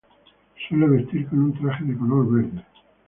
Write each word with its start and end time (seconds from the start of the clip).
Suele 0.67 0.87
vestir 0.87 1.27
con 1.29 1.41
un 1.43 1.53
traje 1.53 1.83
de 1.83 1.95
color 1.95 2.27
verde. 2.27 2.65